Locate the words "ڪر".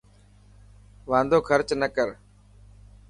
1.95-2.09